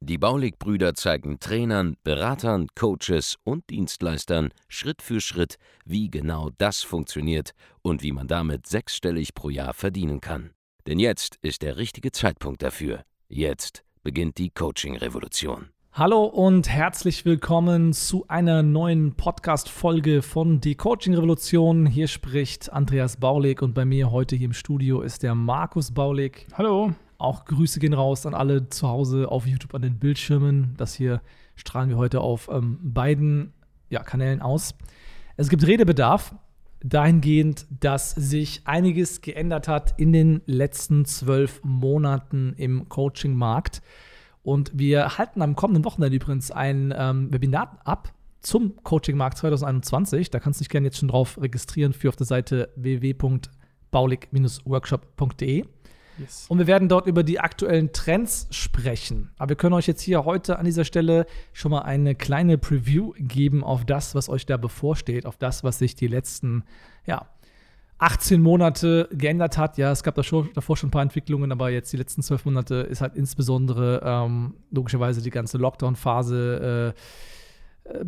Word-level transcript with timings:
Die 0.00 0.18
Baulig-Brüder 0.18 0.94
zeigen 0.94 1.40
Trainern, 1.40 1.96
Beratern, 2.04 2.68
Coaches 2.74 3.36
und 3.44 3.68
Dienstleistern 3.70 4.50
Schritt 4.68 5.02
für 5.02 5.20
Schritt, 5.20 5.56
wie 5.84 6.10
genau 6.10 6.50
das 6.58 6.82
funktioniert 6.82 7.52
und 7.82 8.02
wie 8.02 8.12
man 8.12 8.28
damit 8.28 8.66
sechsstellig 8.66 9.34
pro 9.34 9.50
Jahr 9.50 9.74
verdienen 9.74 10.20
kann. 10.20 10.50
Denn 10.86 10.98
jetzt 10.98 11.36
ist 11.42 11.62
der 11.62 11.76
richtige 11.76 12.12
Zeitpunkt 12.12 12.62
dafür. 12.62 13.02
Jetzt 13.28 13.84
beginnt 14.02 14.38
die 14.38 14.50
Coaching-Revolution. 14.50 15.68
Hallo 15.92 16.24
und 16.24 16.68
herzlich 16.68 17.24
willkommen 17.24 17.92
zu 17.92 18.24
einer 18.28 18.62
neuen 18.62 19.16
Podcast-Folge 19.16 20.22
von 20.22 20.60
Die 20.60 20.76
Coaching 20.76 21.14
Revolution. 21.14 21.86
Hier 21.86 22.06
spricht 22.06 22.72
Andreas 22.72 23.16
Baulig 23.16 23.62
und 23.62 23.74
bei 23.74 23.84
mir 23.84 24.12
heute 24.12 24.36
hier 24.36 24.46
im 24.46 24.52
Studio 24.52 25.00
ist 25.00 25.24
der 25.24 25.34
Markus 25.34 25.90
Baulig. 25.90 26.46
Hallo. 26.54 26.94
Auch 27.18 27.44
Grüße 27.46 27.80
gehen 27.80 27.94
raus 27.94 28.26
an 28.26 28.34
alle 28.34 28.68
zu 28.68 28.88
Hause 28.88 29.28
auf 29.28 29.44
YouTube 29.44 29.74
an 29.74 29.82
den 29.82 29.98
Bildschirmen. 29.98 30.74
Das 30.76 30.94
hier 30.94 31.20
strahlen 31.56 31.90
wir 31.90 31.96
heute 31.96 32.20
auf 32.20 32.48
ähm, 32.50 32.78
beiden 32.80 33.52
ja, 33.90 34.04
Kanälen 34.04 34.40
aus. 34.40 34.76
Es 35.36 35.48
gibt 35.48 35.66
Redebedarf 35.66 36.36
dahingehend, 36.80 37.66
dass 37.80 38.12
sich 38.12 38.62
einiges 38.66 39.20
geändert 39.20 39.66
hat 39.66 39.98
in 39.98 40.12
den 40.12 40.42
letzten 40.46 41.04
zwölf 41.04 41.60
Monaten 41.64 42.54
im 42.56 42.88
Coaching-Markt. 42.88 43.82
Und 44.44 44.70
wir 44.78 45.18
halten 45.18 45.42
am 45.42 45.56
kommenden 45.56 45.84
Wochenende 45.84 46.14
übrigens 46.14 46.52
ein 46.52 46.94
ähm, 46.96 47.32
Webinar 47.32 47.80
ab 47.84 48.12
zum 48.40 48.76
Coaching-Markt 48.84 49.38
2021. 49.38 50.30
Da 50.30 50.38
kannst 50.38 50.60
du 50.60 50.62
dich 50.62 50.70
gerne 50.70 50.86
jetzt 50.86 50.98
schon 50.98 51.08
drauf 51.08 51.36
registrieren 51.40 51.92
für 51.92 52.10
auf 52.10 52.16
der 52.16 52.26
Seite 52.26 52.68
www.baulig-workshop.de. 52.76 55.64
Yes. 56.18 56.46
Und 56.48 56.58
wir 56.58 56.66
werden 56.66 56.88
dort 56.88 57.06
über 57.06 57.22
die 57.22 57.40
aktuellen 57.40 57.92
Trends 57.92 58.48
sprechen. 58.50 59.30
Aber 59.38 59.50
wir 59.50 59.56
können 59.56 59.74
euch 59.74 59.86
jetzt 59.86 60.02
hier 60.02 60.24
heute 60.24 60.58
an 60.58 60.64
dieser 60.64 60.84
Stelle 60.84 61.26
schon 61.52 61.70
mal 61.70 61.82
eine 61.82 62.14
kleine 62.14 62.58
Preview 62.58 63.12
geben 63.18 63.64
auf 63.64 63.84
das, 63.84 64.14
was 64.14 64.28
euch 64.28 64.46
da 64.46 64.56
bevorsteht, 64.56 65.26
auf 65.26 65.36
das, 65.36 65.64
was 65.64 65.78
sich 65.78 65.94
die 65.94 66.08
letzten, 66.08 66.64
ja, 67.06 67.26
18 67.98 68.40
Monate 68.40 69.08
geändert 69.12 69.58
hat. 69.58 69.76
Ja, 69.76 69.90
es 69.90 70.02
gab 70.02 70.14
da 70.14 70.22
schon, 70.22 70.50
davor 70.54 70.76
schon 70.76 70.88
ein 70.88 70.92
paar 70.92 71.02
Entwicklungen, 71.02 71.50
aber 71.50 71.70
jetzt 71.70 71.92
die 71.92 71.96
letzten 71.96 72.22
zwölf 72.22 72.44
Monate 72.44 72.76
ist 72.76 73.00
halt 73.00 73.16
insbesondere 73.16 74.00
ähm, 74.04 74.54
logischerweise 74.70 75.20
die 75.20 75.30
ganze 75.30 75.58
Lockdown-Phase 75.58 76.94
äh, 76.94 77.00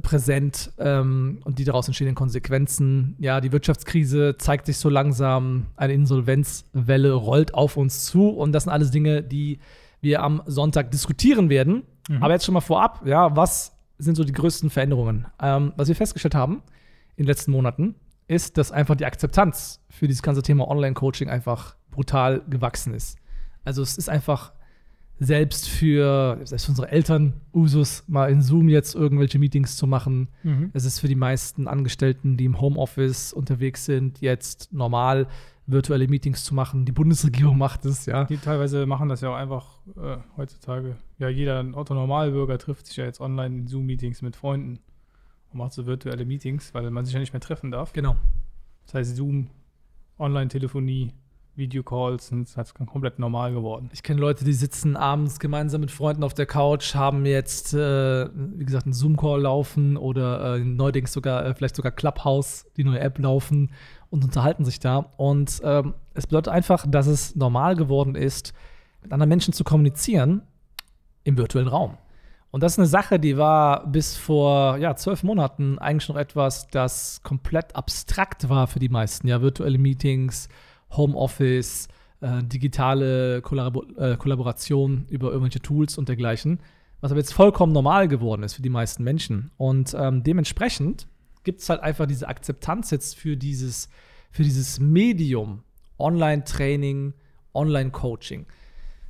präsent 0.02 0.72
ähm, 0.78 1.40
und 1.44 1.58
die 1.58 1.64
daraus 1.64 1.86
entstehenden 1.86 2.14
Konsequenzen. 2.14 3.16
Ja, 3.18 3.40
die 3.40 3.52
Wirtschaftskrise 3.52 4.36
zeigt 4.38 4.66
sich 4.66 4.78
so 4.78 4.88
langsam, 4.88 5.66
eine 5.76 5.92
Insolvenzwelle 5.92 7.12
rollt 7.12 7.54
auf 7.54 7.76
uns 7.76 8.04
zu 8.04 8.28
und 8.28 8.52
das 8.52 8.64
sind 8.64 8.72
alles 8.72 8.90
Dinge, 8.90 9.22
die 9.22 9.58
wir 10.00 10.22
am 10.22 10.42
Sonntag 10.46 10.90
diskutieren 10.90 11.50
werden. 11.50 11.82
Mhm. 12.08 12.22
Aber 12.22 12.32
jetzt 12.32 12.44
schon 12.44 12.54
mal 12.54 12.60
vorab, 12.60 13.06
ja, 13.06 13.34
was 13.36 13.76
sind 13.98 14.16
so 14.16 14.24
die 14.24 14.32
größten 14.32 14.70
Veränderungen? 14.70 15.26
Ähm, 15.40 15.72
was 15.76 15.88
wir 15.88 15.96
festgestellt 15.96 16.34
haben 16.34 16.62
in 17.16 17.24
den 17.24 17.26
letzten 17.26 17.52
Monaten, 17.52 17.94
ist, 18.28 18.58
dass 18.58 18.72
einfach 18.72 18.96
die 18.96 19.04
Akzeptanz 19.04 19.84
für 19.90 20.06
dieses 20.06 20.22
ganze 20.22 20.42
Thema 20.42 20.68
Online-Coaching 20.68 21.28
einfach 21.28 21.74
brutal 21.90 22.42
gewachsen 22.48 22.94
ist. 22.94 23.18
Also 23.64 23.82
es 23.82 23.98
ist 23.98 24.08
einfach 24.08 24.52
selbst 25.20 25.68
für, 25.68 26.40
selbst 26.44 26.64
für 26.64 26.72
unsere 26.72 26.90
Eltern 26.90 27.34
Usus, 27.52 28.04
mal 28.08 28.30
in 28.30 28.40
Zoom 28.40 28.70
jetzt 28.70 28.94
irgendwelche 28.94 29.38
Meetings 29.38 29.76
zu 29.76 29.86
machen. 29.86 30.28
Mhm. 30.42 30.70
Es 30.72 30.86
ist 30.86 30.98
für 30.98 31.08
die 31.08 31.14
meisten 31.14 31.68
Angestellten, 31.68 32.38
die 32.38 32.46
im 32.46 32.58
Homeoffice 32.58 33.34
unterwegs 33.34 33.84
sind, 33.84 34.22
jetzt 34.22 34.72
normal 34.72 35.26
virtuelle 35.66 36.08
Meetings 36.08 36.42
zu 36.42 36.54
machen. 36.54 36.86
Die 36.86 36.92
Bundesregierung 36.92 37.58
macht 37.58 37.84
es, 37.84 38.06
ja. 38.06 38.24
Die 38.24 38.38
teilweise 38.38 38.86
machen 38.86 39.10
das 39.10 39.20
ja 39.20 39.28
auch 39.28 39.36
einfach 39.36 39.80
äh, 39.96 40.16
heutzutage. 40.38 40.96
Ja, 41.18 41.28
jeder 41.28 41.64
Otto-Normalbürger 41.74 42.56
trifft 42.56 42.86
sich 42.86 42.96
ja 42.96 43.04
jetzt 43.04 43.20
online 43.20 43.54
in 43.54 43.66
Zoom-Meetings 43.66 44.22
mit 44.22 44.36
Freunden 44.36 44.78
und 45.52 45.58
macht 45.58 45.74
so 45.74 45.84
virtuelle 45.84 46.24
Meetings, 46.24 46.72
weil 46.72 46.90
man 46.90 47.04
sich 47.04 47.12
ja 47.12 47.20
nicht 47.20 47.34
mehr 47.34 47.40
treffen 47.40 47.70
darf. 47.70 47.92
Genau. 47.92 48.16
Das 48.86 48.94
heißt 48.94 49.16
Zoom, 49.16 49.48
Online-Telefonie, 50.18 51.12
Videocalls 51.56 52.28
sind 52.28 52.48
halt 52.56 52.72
komplett 52.74 53.18
normal 53.18 53.52
geworden. 53.52 53.90
Ich 53.92 54.02
kenne 54.02 54.20
Leute, 54.20 54.44
die 54.44 54.52
sitzen 54.52 54.96
abends 54.96 55.38
gemeinsam 55.38 55.80
mit 55.80 55.90
Freunden 55.90 56.24
auf 56.24 56.34
der 56.34 56.46
Couch, 56.46 56.94
haben 56.94 57.26
jetzt, 57.26 57.74
äh, 57.74 58.28
wie 58.34 58.64
gesagt, 58.64 58.86
einen 58.86 58.92
Zoom-Call 58.92 59.42
laufen 59.42 59.96
oder 59.96 60.56
äh, 60.56 60.58
neuerdings 60.60 61.12
sogar, 61.12 61.44
äh, 61.44 61.54
vielleicht 61.54 61.76
sogar 61.76 61.92
Clubhouse, 61.92 62.66
die 62.76 62.84
neue 62.84 63.00
App 63.00 63.18
laufen 63.18 63.70
und 64.10 64.24
unterhalten 64.24 64.64
sich 64.64 64.80
da. 64.80 65.12
Und 65.16 65.60
ähm, 65.64 65.94
es 66.14 66.26
bedeutet 66.26 66.52
einfach, 66.52 66.86
dass 66.88 67.06
es 67.06 67.36
normal 67.36 67.76
geworden 67.76 68.14
ist, 68.14 68.52
mit 69.02 69.12
anderen 69.12 69.28
Menschen 69.28 69.52
zu 69.52 69.64
kommunizieren 69.64 70.42
im 71.24 71.36
virtuellen 71.36 71.68
Raum. 71.68 71.96
Und 72.50 72.62
das 72.62 72.72
ist 72.72 72.78
eine 72.78 72.88
Sache, 72.88 73.20
die 73.20 73.36
war 73.36 73.86
bis 73.86 74.16
vor 74.16 74.76
ja, 74.78 74.96
zwölf 74.96 75.22
Monaten 75.22 75.78
eigentlich 75.78 76.08
noch 76.08 76.16
etwas, 76.16 76.66
das 76.68 77.22
komplett 77.22 77.76
abstrakt 77.76 78.48
war 78.48 78.66
für 78.66 78.80
die 78.80 78.88
meisten. 78.88 79.28
Ja, 79.28 79.40
virtuelle 79.40 79.78
Meetings, 79.78 80.48
Homeoffice, 80.90 81.88
äh, 82.20 82.42
digitale 82.42 83.42
Kollabor 83.42 83.84
äh, 83.96 84.16
Kollaboration 84.16 85.06
über 85.08 85.28
irgendwelche 85.28 85.60
Tools 85.60 85.98
und 85.98 86.08
dergleichen, 86.08 86.60
was 87.00 87.10
aber 87.10 87.20
jetzt 87.20 87.32
vollkommen 87.32 87.72
normal 87.72 88.08
geworden 88.08 88.42
ist 88.42 88.54
für 88.54 88.62
die 88.62 88.68
meisten 88.68 89.04
Menschen. 89.04 89.50
Und 89.56 89.94
ähm, 89.98 90.22
dementsprechend 90.22 91.06
gibt 91.44 91.60
es 91.60 91.68
halt 91.68 91.80
einfach 91.80 92.06
diese 92.06 92.28
Akzeptanz 92.28 92.90
jetzt 92.90 93.16
für 93.16 93.36
dieses, 93.36 93.88
für 94.30 94.42
dieses 94.42 94.80
Medium 94.80 95.62
Online-Training, 95.98 97.14
Online-Coaching. 97.54 98.46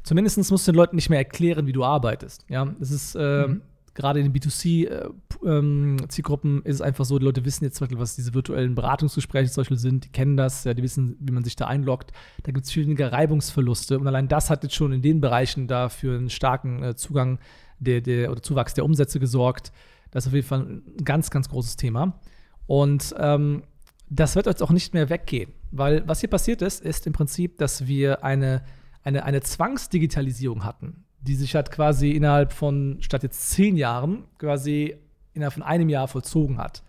Zumindest 0.03 0.51
musst 0.51 0.67
du 0.67 0.73
den 0.73 0.77
Leuten 0.77 0.97
nicht 0.97 1.11
mehr 1.11 1.19
erklären, 1.19 1.67
wie 1.67 1.73
du 1.73 1.85
arbeitest. 1.85 2.47
Ja, 2.49 2.75
es 2.81 2.91
ist 2.91 3.15
äh, 3.17 3.49
mhm 3.49 3.62
gerade 3.95 4.21
in 4.21 4.33
den 4.33 4.41
B2C-Zielgruppen 4.41 6.56
äh, 6.56 6.59
ähm, 6.59 6.62
ist 6.65 6.77
es 6.77 6.81
einfach 6.81 7.05
so, 7.05 7.19
die 7.19 7.25
Leute 7.25 7.45
wissen 7.45 7.65
jetzt 7.65 7.77
zum 7.77 7.87
Beispiel, 7.87 7.99
was 7.99 8.17
diese 8.17 8.34
virtuellen 8.34 8.75
Beratungsgespräche 8.75 9.51
zum 9.51 9.62
Beispiel 9.62 9.78
sind, 9.78 10.05
die 10.05 10.11
kennen 10.11 10.37
das, 10.37 10.65
ja, 10.65 10.75
die 10.75 10.83
wissen, 10.83 11.17
wie 11.21 11.33
man 11.33 11.45
sich 11.45 11.56
da 11.56 11.67
einloggt. 11.67 12.12
Da 12.45 12.53
gibt 12.53 12.67
es 12.67 12.73
viel 12.73 12.84
weniger 12.84 13.12
Reibungsverluste 13.12 13.99
und 13.99 14.06
allein 14.06 14.29
das 14.29 14.50
hat 14.50 14.62
jetzt 14.62 14.75
schon 14.75 14.93
in 14.93 15.03
den 15.03 15.21
Bereichen 15.21 15.67
da 15.67 15.89
für 15.89 16.17
einen 16.17 16.31
starken 16.31 16.83
äh, 16.83 16.97
Zugang 16.97 17.39
der, 17.79 18.00
der, 18.00 18.31
oder 18.31 18.43
Zuwachs 18.43 18.75
der 18.75 18.84
Umsätze 18.84 19.19
gesorgt. 19.19 19.73
Das 20.11 20.25
ist 20.25 20.29
auf 20.29 20.34
jeden 20.34 20.47
Fall 20.47 20.61
ein 20.61 21.05
ganz, 21.05 21.31
ganz 21.31 21.49
großes 21.49 21.77
Thema. 21.77 22.21
Und 22.67 23.15
ähm, 23.19 23.62
das 24.09 24.37
wird 24.37 24.47
jetzt 24.47 24.62
auch 24.62 24.71
nicht 24.71 24.95
mehr 24.95 25.09
weggehen, 25.09 25.53
weil 25.71 26.06
was 26.06 26.21
hier 26.21 26.29
passiert 26.29 26.62
ist, 26.62 26.84
ist 26.84 27.06
im 27.06 27.12
Prinzip, 27.12 27.59
dass 27.59 27.87
wir 27.87 28.25
eine, 28.25 28.62
eine, 29.03 29.25
eine 29.25 29.41
Zwangsdigitalisierung 29.41 30.65
hatten 30.65 31.05
die 31.20 31.34
sich 31.34 31.54
halt 31.54 31.70
quasi 31.70 32.12
innerhalb 32.12 32.53
von, 32.53 32.98
statt 33.00 33.22
jetzt 33.22 33.50
zehn 33.50 33.76
Jahren, 33.76 34.25
quasi 34.38 34.97
innerhalb 35.34 35.54
von 35.54 35.62
einem 35.62 35.88
Jahr 35.88 36.08
vollzogen 36.08 36.58
hat. 36.58 36.82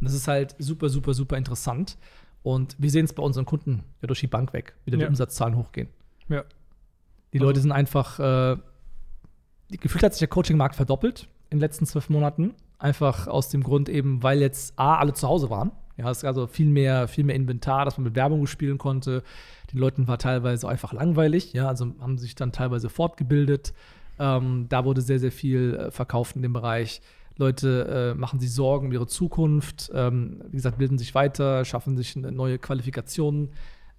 Und 0.00 0.06
das 0.06 0.14
ist 0.14 0.28
halt 0.28 0.54
super, 0.58 0.88
super, 0.88 1.14
super 1.14 1.36
interessant. 1.36 1.96
Und 2.42 2.76
wir 2.78 2.90
sehen 2.90 3.04
es 3.04 3.12
bei 3.12 3.22
unseren 3.22 3.44
Kunden 3.44 3.82
ja 4.00 4.06
durch 4.06 4.20
die 4.20 4.26
Bank 4.26 4.52
weg, 4.52 4.74
wie 4.84 4.92
ja. 4.92 4.98
die 4.98 5.06
Umsatzzahlen 5.06 5.56
hochgehen. 5.56 5.88
Ja. 6.28 6.44
Die 7.32 7.38
also. 7.38 7.46
Leute 7.46 7.60
sind 7.60 7.72
einfach, 7.72 8.18
äh, 8.18 8.56
gefühlt 9.70 10.04
hat 10.04 10.12
sich 10.12 10.20
der 10.20 10.28
Coaching-Markt 10.28 10.76
verdoppelt 10.76 11.28
in 11.50 11.58
den 11.58 11.60
letzten 11.60 11.86
zwölf 11.86 12.08
Monaten. 12.08 12.54
Einfach 12.78 13.26
aus 13.26 13.48
dem 13.48 13.62
Grund 13.62 13.88
eben, 13.88 14.22
weil 14.22 14.40
jetzt 14.40 14.78
A, 14.78 14.96
alle 14.98 15.14
zu 15.14 15.26
Hause 15.26 15.48
waren. 15.48 15.72
Ja, 15.96 16.10
es 16.10 16.18
ist 16.18 16.24
also 16.24 16.46
viel 16.46 16.66
mehr, 16.66 17.08
viel 17.08 17.24
mehr 17.24 17.36
Inventar, 17.36 17.84
dass 17.84 17.96
man 17.96 18.04
mit 18.04 18.14
Werbung 18.14 18.46
spielen 18.46 18.78
konnte. 18.78 19.22
Den 19.72 19.78
Leuten 19.78 20.06
war 20.08 20.18
teilweise 20.18 20.68
einfach 20.68 20.92
langweilig, 20.92 21.52
ja, 21.52 21.68
also 21.68 21.94
haben 22.00 22.18
sich 22.18 22.34
dann 22.34 22.52
teilweise 22.52 22.88
fortgebildet. 22.88 23.72
Ähm, 24.18 24.66
da 24.68 24.84
wurde 24.84 25.00
sehr, 25.00 25.18
sehr 25.18 25.32
viel 25.32 25.74
äh, 25.74 25.90
verkauft 25.90 26.36
in 26.36 26.42
dem 26.42 26.52
Bereich. 26.52 27.00
Leute 27.38 28.14
äh, 28.14 28.18
machen 28.18 28.40
sich 28.40 28.52
Sorgen 28.52 28.86
um 28.86 28.92
ihre 28.92 29.06
Zukunft, 29.06 29.90
ähm, 29.94 30.42
wie 30.48 30.56
gesagt, 30.56 30.78
bilden 30.78 30.98
sich 30.98 31.14
weiter, 31.14 31.64
schaffen 31.64 31.96
sich 31.96 32.16
neue 32.16 32.58
Qualifikationen 32.58 33.50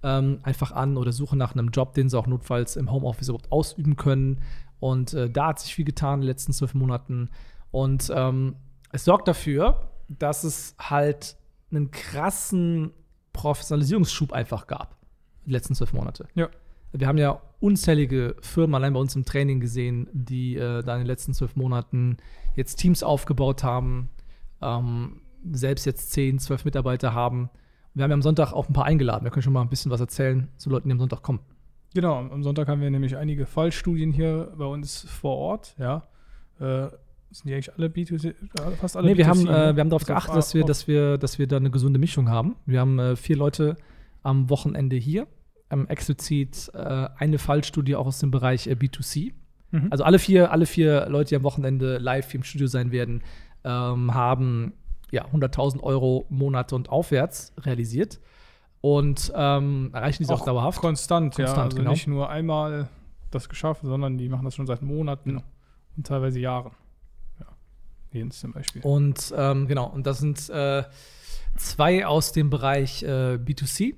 ähm, 0.03 0.39
einfach 0.43 0.71
an 0.71 0.97
oder 0.97 1.11
suchen 1.11 1.37
nach 1.37 1.53
einem 1.53 1.69
Job, 1.69 1.93
den 1.93 2.09
sie 2.09 2.17
auch 2.17 2.27
notfalls 2.27 2.75
im 2.75 2.91
Homeoffice 2.91 3.29
überhaupt 3.29 3.51
ausüben 3.51 3.95
können. 3.95 4.41
Und 4.79 5.13
äh, 5.13 5.29
da 5.29 5.47
hat 5.47 5.59
sich 5.59 5.73
viel 5.73 5.85
getan 5.85 6.15
in 6.15 6.21
den 6.21 6.27
letzten 6.27 6.53
zwölf 6.53 6.73
Monaten. 6.73 7.29
Und 7.71 8.11
ähm, 8.13 8.55
es 8.91 9.05
sorgt 9.05 9.27
dafür, 9.27 9.91
dass 10.07 10.43
es 10.43 10.75
halt 10.79 11.35
einen 11.71 11.91
krassen 11.91 12.91
Professionalisierungsschub 13.33 14.33
einfach 14.33 14.67
gab, 14.67 14.97
die 15.45 15.51
letzten 15.51 15.75
zwölf 15.75 15.93
Monate. 15.93 16.27
Ja. 16.35 16.49
Wir 16.93 17.07
haben 17.07 17.17
ja 17.17 17.41
unzählige 17.59 18.35
Firmen 18.41 18.75
allein 18.75 18.93
bei 18.93 18.99
uns 18.99 19.15
im 19.15 19.25
Training 19.25 19.59
gesehen, 19.59 20.07
die 20.13 20.55
äh, 20.55 20.83
da 20.83 20.93
in 20.93 21.01
den 21.01 21.07
letzten 21.07 21.33
zwölf 21.33 21.55
Monaten 21.55 22.17
jetzt 22.55 22.77
Teams 22.77 23.03
aufgebaut 23.03 23.63
haben, 23.63 24.09
ähm, 24.61 25.21
selbst 25.51 25.85
jetzt 25.85 26.11
zehn, 26.11 26.39
zwölf 26.39 26.65
Mitarbeiter 26.65 27.13
haben. 27.13 27.49
Wir 27.93 28.03
haben 28.03 28.11
ja 28.11 28.15
am 28.15 28.21
Sonntag 28.21 28.53
auch 28.53 28.69
ein 28.69 28.73
paar 28.73 28.85
eingeladen. 28.85 29.23
Wir 29.23 29.31
können 29.31 29.43
schon 29.43 29.53
mal 29.53 29.61
ein 29.61 29.69
bisschen 29.69 29.91
was 29.91 29.99
erzählen 29.99 30.47
zu 30.57 30.69
Leuten, 30.69 30.87
die 30.87 30.93
am 30.93 30.99
Sonntag 30.99 31.21
kommen. 31.23 31.39
Genau, 31.93 32.17
am 32.17 32.43
Sonntag 32.43 32.67
haben 32.67 32.81
wir 32.81 32.89
nämlich 32.89 33.17
einige 33.17 33.45
Fallstudien 33.45 34.11
hier 34.11 34.53
bei 34.57 34.65
uns 34.65 35.01
vor 35.01 35.37
Ort, 35.37 35.75
ja. 35.77 36.07
Äh, 36.59 36.89
sind 37.31 37.49
die 37.49 37.53
eigentlich 37.53 37.73
alle 37.73 37.87
B2C, 37.87 38.33
fast 38.77 38.97
alle 38.97 39.09
nee, 39.09 39.17
wir 39.17 39.25
B2C, 39.25 39.29
haben, 39.29 39.47
äh, 39.47 39.75
wir 39.75 39.81
haben 39.81 39.89
darauf 39.89 40.03
also 40.03 40.13
geachtet, 40.13 40.35
dass 40.35 40.53
wir, 40.53 40.63
dass, 40.63 40.87
wir, 40.87 41.17
dass 41.17 41.39
wir 41.39 41.47
da 41.47 41.57
eine 41.57 41.71
gesunde 41.71 41.99
Mischung 41.99 42.29
haben. 42.29 42.55
Wir 42.65 42.79
haben 42.79 42.99
äh, 42.99 43.15
vier 43.15 43.37
Leute 43.37 43.75
am 44.23 44.49
Wochenende 44.49 44.95
hier, 44.95 45.27
ähm, 45.69 45.87
explizit 45.87 46.71
äh, 46.73 47.09
eine 47.17 47.37
Fallstudie 47.37 47.95
auch 47.95 48.07
aus 48.07 48.19
dem 48.19 48.31
Bereich 48.31 48.67
äh, 48.67 48.73
B2C. 48.73 49.33
Mhm. 49.71 49.87
Also 49.89 50.03
alle 50.03 50.19
vier, 50.19 50.51
alle 50.51 50.65
vier 50.65 51.07
Leute, 51.09 51.29
die 51.29 51.35
am 51.35 51.43
Wochenende 51.43 51.97
live 51.97 52.31
hier 52.31 52.39
im 52.39 52.43
Studio 52.43 52.67
sein 52.67 52.91
werden, 52.91 53.21
ähm, 53.63 54.13
haben 54.13 54.73
ja, 55.11 55.25
100.000 55.25 55.81
Euro 55.81 56.25
Monate 56.29 56.75
und 56.75 56.89
aufwärts 56.89 57.53
realisiert 57.59 58.19
und 58.81 59.31
ähm, 59.35 59.91
erreichen 59.93 60.23
diese 60.23 60.33
auch, 60.33 60.41
auch 60.41 60.45
dauerhaft. 60.45 60.79
Konstant, 60.79 61.35
konstant 61.35 61.57
ja. 61.57 61.63
Also 61.63 61.77
genau. 61.77 61.91
nicht 61.91 62.07
nur 62.07 62.29
einmal 62.29 62.89
das 63.31 63.49
geschafft, 63.49 63.81
sondern 63.83 64.17
die 64.17 64.29
machen 64.29 64.45
das 64.45 64.55
schon 64.55 64.67
seit 64.67 64.81
Monaten 64.81 65.29
genau. 65.29 65.43
und 65.95 66.07
teilweise 66.07 66.39
Jahren. 66.39 66.71
Jens 68.17 68.39
zum 68.39 68.53
Beispiel. 68.53 68.81
Und 68.83 69.33
ähm, 69.35 69.67
genau, 69.67 69.87
und 69.87 70.05
das 70.07 70.19
sind 70.19 70.49
äh, 70.49 70.83
zwei 71.55 72.05
aus 72.05 72.31
dem 72.31 72.49
Bereich 72.49 73.03
äh, 73.03 73.35
B2C 73.35 73.95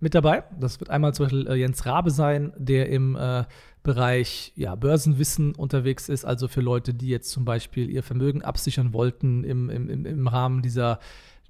mit 0.00 0.14
dabei. 0.14 0.44
Das 0.58 0.80
wird 0.80 0.90
einmal 0.90 1.14
zum 1.14 1.26
Beispiel 1.26 1.46
äh, 1.48 1.54
Jens 1.54 1.86
Rabe 1.86 2.10
sein, 2.10 2.52
der 2.56 2.88
im 2.88 3.16
äh, 3.16 3.44
Bereich 3.82 4.52
ja, 4.54 4.74
Börsenwissen 4.74 5.54
unterwegs 5.54 6.08
ist, 6.08 6.24
also 6.24 6.48
für 6.48 6.60
Leute, 6.60 6.94
die 6.94 7.08
jetzt 7.08 7.30
zum 7.30 7.44
Beispiel 7.44 7.90
ihr 7.90 8.02
Vermögen 8.02 8.42
absichern 8.42 8.92
wollten 8.92 9.44
im, 9.44 9.70
im, 9.70 10.06
im 10.06 10.28
Rahmen 10.28 10.62
dieser, 10.62 11.00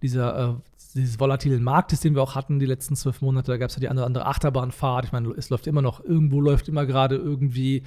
dieser 0.01 0.51
äh, 0.51 0.55
dieses 0.95 1.19
volatilen 1.19 1.63
Marktes, 1.63 2.01
den 2.01 2.15
wir 2.15 2.23
auch 2.23 2.35
hatten 2.35 2.59
die 2.59 2.67
letzten 2.67 2.97
zwölf 2.97 3.21
Monate. 3.23 3.51
Da 3.51 3.57
gab 3.57 3.71
es 3.71 3.77
ja 3.77 3.81
die 3.81 3.89
eine 3.89 4.01
oder 4.01 4.07
andere 4.07 4.27
Achterbahnfahrt. 4.27 5.07
Ich 5.07 5.13
meine, 5.13 5.31
es 5.31 5.51
läuft 5.51 5.67
immer 5.67 5.83
noch, 5.83 6.05
irgendwo 6.05 6.41
läuft 6.41 6.69
immer 6.69 6.87
gerade 6.87 7.17
irgendwie 7.17 7.83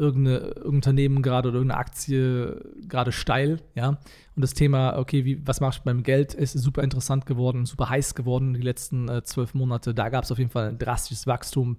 irgendein 0.00 0.52
Unternehmen 0.62 1.22
gerade 1.22 1.50
oder 1.50 1.58
irgendeine 1.58 1.80
Aktie 1.80 2.60
gerade 2.88 3.12
steil, 3.12 3.60
ja. 3.74 3.98
Und 4.34 4.42
das 4.42 4.54
Thema, 4.54 4.96
okay, 4.98 5.24
wie, 5.24 5.46
was 5.46 5.60
machst 5.60 5.80
du 5.80 5.84
beim 5.84 6.02
Geld, 6.02 6.32
ist 6.32 6.52
super 6.52 6.82
interessant 6.82 7.26
geworden, 7.26 7.66
super 7.66 7.90
heiß 7.90 8.14
geworden 8.14 8.54
die 8.54 8.62
letzten 8.62 9.08
äh, 9.08 9.22
zwölf 9.22 9.52
Monate. 9.54 9.94
Da 9.94 10.08
gab 10.08 10.24
es 10.24 10.32
auf 10.32 10.38
jeden 10.38 10.50
Fall 10.50 10.70
ein 10.70 10.78
drastisches 10.78 11.26
Wachstum. 11.26 11.76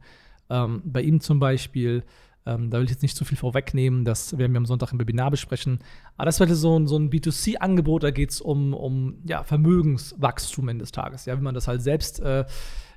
Ähm, 0.49 0.81
bei 0.85 1.01
ihm 1.01 1.19
zum 1.21 1.39
Beispiel, 1.39 2.03
ähm, 2.45 2.69
da 2.69 2.77
will 2.77 2.85
ich 2.85 2.91
jetzt 2.91 3.01
nicht 3.01 3.17
zu 3.17 3.25
viel 3.25 3.37
vorwegnehmen, 3.37 4.05
das 4.05 4.37
werden 4.37 4.53
wir 4.53 4.57
am 4.57 4.65
Sonntag 4.67 4.91
im 4.93 4.99
Webinar 4.99 5.31
besprechen. 5.31 5.79
Aber 6.17 6.25
das 6.25 6.39
wäre 6.39 6.53
so, 6.53 6.85
so 6.85 6.97
ein 6.97 7.09
B2C-Angebot, 7.09 8.03
da 8.03 8.11
geht 8.11 8.29
es 8.29 8.41
um, 8.41 8.75
um 8.75 9.15
ja, 9.25 9.43
Vermögenswachstum 9.43 10.69
Ende 10.69 10.83
des 10.83 10.91
Tages, 10.91 11.25
ja, 11.25 11.37
wie 11.37 11.43
man 11.43 11.55
das 11.55 11.67
halt 11.67 11.81
selbst 11.81 12.19
äh, 12.19 12.45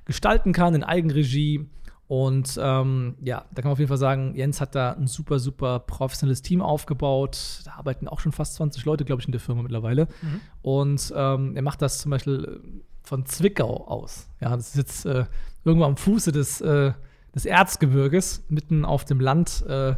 gestalten 0.05 0.53
kann 0.53 0.75
in 0.75 0.83
Eigenregie. 0.83 1.67
Und 2.07 2.59
ähm, 2.61 3.15
ja, 3.21 3.45
da 3.53 3.61
kann 3.61 3.69
man 3.69 3.73
auf 3.73 3.79
jeden 3.79 3.89
Fall 3.89 3.97
sagen, 3.97 4.35
Jens 4.35 4.61
hat 4.61 4.75
da 4.75 4.91
ein 4.91 5.07
super, 5.07 5.39
super 5.39 5.79
professionelles 5.79 6.43
Team 6.43 6.61
aufgebaut. 6.61 7.61
Da 7.65 7.73
arbeiten 7.73 8.07
auch 8.07 8.19
schon 8.19 8.31
fast 8.31 8.55
20 8.55 8.85
Leute, 8.85 9.05
glaube 9.05 9.21
ich, 9.21 9.27
in 9.27 9.31
der 9.31 9.41
Firma 9.41 9.63
mittlerweile. 9.63 10.07
Mhm. 10.21 10.41
Und 10.61 11.13
ähm, 11.15 11.55
er 11.55 11.61
macht 11.63 11.81
das 11.81 11.99
zum 11.99 12.11
Beispiel 12.11 12.61
von 13.01 13.25
Zwickau 13.25 13.87
aus. 13.87 14.29
Ja, 14.39 14.55
das 14.55 14.69
ist 14.69 14.75
jetzt 14.75 15.05
äh, 15.05 15.25
irgendwo 15.63 15.85
am 15.85 15.97
Fuße 15.97 16.31
des, 16.31 16.61
äh, 16.61 16.93
des 17.33 17.45
Erzgebirges, 17.45 18.45
mitten 18.49 18.85
auf 18.85 19.05
dem 19.05 19.19
Land. 19.19 19.65
Äh, 19.67 19.95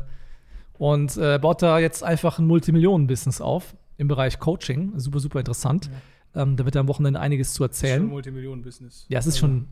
und 0.77 1.17
äh, 1.17 1.39
baut 1.39 1.61
da 1.61 1.79
jetzt 1.79 2.03
einfach 2.03 2.39
ein 2.39 2.45
Multimillionen-Business 2.45 3.41
auf 3.41 3.75
im 3.97 4.07
Bereich 4.07 4.39
Coaching. 4.39 4.93
Super, 4.97 5.19
super 5.19 5.39
interessant. 5.39 5.89
Ja. 6.35 6.43
Ähm, 6.43 6.55
da 6.55 6.65
wird 6.65 6.75
er 6.75 6.81
am 6.81 6.87
Wochenende 6.87 7.19
einiges 7.19 7.53
zu 7.53 7.63
erzählen. 7.63 7.89
Das 7.89 7.95
ist 7.95 7.99
schon 7.99 8.07
ein 8.07 8.11
Multimillionen-Business. 8.11 9.05
Ja, 9.09 9.19
es 9.19 9.25
ist 9.25 9.35
also, 9.35 9.47
schon, 9.47 9.67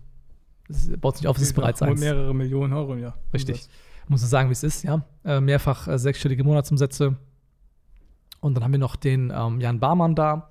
es 0.70 0.90
baut 1.00 1.18
sich 1.18 1.28
auf, 1.28 1.38
es 1.38 1.44
ist 1.44 1.54
bereits 1.54 1.82
eins. 1.82 2.00
mehrere 2.00 2.34
Millionen 2.34 2.74
Euro, 2.74 2.96
ja. 2.96 3.16
Richtig. 3.34 3.68
Muss 4.08 4.22
man 4.22 4.30
sagen, 4.30 4.50
wie 4.50 4.54
es 4.54 4.64
ist, 4.64 4.84
ja. 4.84 5.04
Äh, 5.24 5.42
mehrfach 5.42 5.88
äh, 5.88 5.98
sechsstellige 5.98 6.44
Monatsumsätze. 6.44 7.16
Und 8.40 8.56
dann 8.56 8.64
haben 8.64 8.72
wir 8.72 8.80
noch 8.80 8.96
den 8.96 9.32
ähm, 9.36 9.60
Jan 9.60 9.80
Barmann 9.80 10.16
da, 10.16 10.50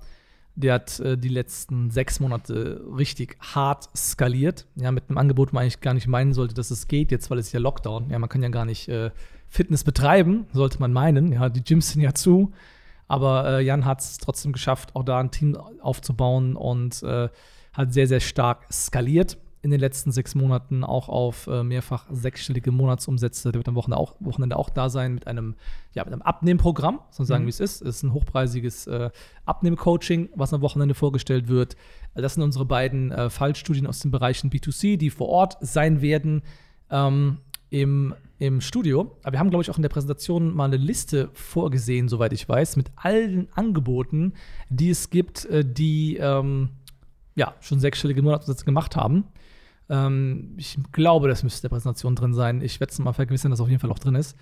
der 0.57 0.75
hat 0.75 1.01
äh, 1.01 1.17
die 1.17 1.29
letzten 1.29 1.91
sechs 1.91 2.21
Monate 2.21 2.85
richtig 2.97 3.37
hart 3.41 3.89
skaliert. 3.97 4.67
Ja, 4.77 4.93
mit 4.93 5.09
einem 5.09 5.19
Angebot, 5.19 5.53
wo 5.53 5.55
man 5.55 5.63
eigentlich 5.63 5.81
gar 5.81 5.95
nicht 5.95 6.07
meinen 6.07 6.33
sollte, 6.33 6.55
dass 6.55 6.71
es 6.71 6.89
geht, 6.89 7.11
jetzt, 7.11 7.31
weil 7.31 7.39
es 7.39 7.53
ja 7.53 7.61
Lockdown. 7.61 8.11
Ja, 8.11 8.19
man 8.19 8.29
kann 8.29 8.43
ja 8.43 8.49
gar 8.49 8.65
nicht 8.65 8.89
äh, 8.89 9.11
Fitness 9.49 9.85
betreiben, 9.85 10.47
sollte 10.53 10.81
man 10.81 10.93
meinen. 10.93 11.33
Ja, 11.33 11.49
die 11.49 11.63
Gyms 11.63 11.93
sind 11.93 12.03
ja 12.03 12.15
zu. 12.15 12.53
Aber 13.07 13.61
Jan 13.61 13.85
hat 13.85 14.01
es 14.01 14.17
trotzdem 14.17 14.53
geschafft, 14.53 14.97
auch 14.97 15.05
da 15.05 15.21
ein 15.21 15.31
Team 15.31 15.57
aufzubauen 15.57 16.57
und 16.57 17.03
hat 17.03 17.93
sehr, 17.93 18.09
sehr 18.09 18.21
stark 18.21 18.67
skaliert 18.73 19.37
in 19.65 19.71
den 19.71 19.81
letzten 19.81 20.13
sechs 20.13 20.35
Monaten 20.35 20.85
auch 20.85 21.09
auf 21.09 21.47
äh, 21.47 21.63
mehrfach 21.63 22.05
sechsstellige 22.11 22.71
Monatsumsätze. 22.71 23.51
Der 23.51 23.61
wird 23.61 23.69
am 23.69 23.75
Wochenende 23.75 23.97
auch, 23.97 24.15
Wochenende 24.21 24.59
auch 24.59 24.69
da 24.69 24.91
sein 24.91 25.15
mit 25.15 25.27
einem, 25.27 25.55
ja, 25.95 26.05
mit 26.05 26.13
einem 26.13 26.21
Abnehmprogramm, 26.21 27.01
so 27.11 27.25
sagen, 27.25 27.45
mhm. 27.45 27.47
wie 27.47 27.51
es 27.51 27.61
ist. 27.61 27.81
Es 27.81 27.97
ist 27.97 28.03
ein 28.03 28.13
hochpreisiges 28.13 28.87
äh, 28.87 29.11
Abnehmcoaching, 29.47 30.29
was 30.35 30.53
am 30.53 30.61
Wochenende 30.61 30.95
vorgestellt 30.95 31.49
wird. 31.49 31.77
Das 32.15 32.35
sind 32.35 32.43
unsere 32.43 32.67
beiden 32.67 33.11
äh, 33.11 33.31
Fallstudien 33.31 33.87
aus 33.87 34.01
den 34.01 34.11
Bereichen 34.11 34.51
B2C, 34.51 34.99
die 34.99 35.09
vor 35.09 35.31
Ort 35.31 35.57
sein 35.63 36.03
werden 36.03 36.43
ähm, 36.91 37.39
im, 37.71 38.15
im 38.39 38.61
Studio. 38.61 39.17
Aber 39.23 39.33
wir 39.33 39.39
haben, 39.39 39.49
glaube 39.49 39.63
ich, 39.63 39.71
auch 39.71 39.79
in 39.79 39.83
der 39.83 39.89
Präsentation 39.89 40.55
mal 40.55 40.67
eine 40.67 40.77
Liste 40.77 41.31
vorgesehen, 41.33 42.11
soweit 42.11 42.35
ich 42.35 42.47
weiß, 42.47 42.77
mit 42.77 42.91
allen 42.97 43.49
Angeboten, 43.55 44.35
die 44.69 44.91
es 44.91 45.09
gibt, 45.09 45.47
äh, 45.47 45.65
die 45.65 46.19
ähm, 46.19 46.69
ja, 47.35 47.55
schon 47.61 47.81
sechsstellige 47.81 48.21
Monatsumsätze 48.21 48.67
gemacht 48.67 48.95
haben. 48.95 49.25
Ähm, 49.89 50.55
ich 50.57 50.79
glaube, 50.93 51.29
das 51.29 51.43
müsste 51.43 51.59
in 51.59 51.63
der 51.63 51.77
Präsentation 51.77 52.15
drin 52.15 52.35
sein. 52.35 52.61
Ich 52.63 52.81
werde 52.81 52.93
es 52.93 52.99
mal 52.99 53.13
vergewissern, 53.13 53.51
dass 53.51 53.61
es 53.61 53.63
auf 53.63 53.69
jeden 53.69 53.81
Fall 53.81 53.91
auch 53.91 53.99
drin 53.99 54.15
ist. 54.15 54.37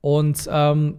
Und 0.00 0.48
ähm, 0.50 0.98